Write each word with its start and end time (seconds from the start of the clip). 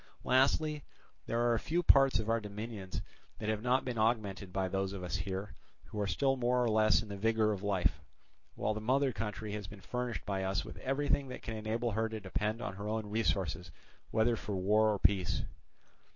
Lastly, 0.23 0.83
there 1.27 1.51
are 1.53 1.59
few 1.59 1.83
parts 1.83 2.17
of 2.17 2.27
our 2.27 2.39
dominions 2.41 3.03
that 3.37 3.49
have 3.49 3.61
not 3.61 3.85
been 3.85 3.99
augmented 3.99 4.51
by 4.51 4.67
those 4.67 4.93
of 4.93 5.03
us 5.03 5.15
here, 5.15 5.53
who 5.83 6.01
are 6.01 6.07
still 6.07 6.35
more 6.35 6.63
or 6.63 6.67
less 6.71 7.03
in 7.03 7.07
the 7.07 7.15
vigour 7.17 7.51
of 7.51 7.61
life; 7.61 8.01
while 8.55 8.73
the 8.73 8.81
mother 8.81 9.13
country 9.13 9.51
has 9.51 9.67
been 9.67 9.81
furnished 9.81 10.25
by 10.25 10.43
us 10.43 10.65
with 10.65 10.77
everything 10.77 11.27
that 11.27 11.43
can 11.43 11.55
enable 11.55 11.91
her 11.91 12.09
to 12.09 12.19
depend 12.19 12.63
on 12.63 12.77
her 12.77 12.87
own 12.89 13.11
resources 13.11 13.69
whether 14.09 14.35
for 14.35 14.55
war 14.55 14.89
or 14.89 14.95
for 14.97 15.03
peace. 15.03 15.43